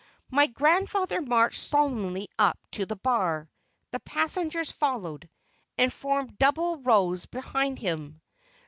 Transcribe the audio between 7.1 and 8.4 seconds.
behind him.